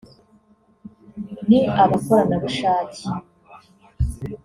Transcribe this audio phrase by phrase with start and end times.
[1.47, 3.03] ni abakoranabushake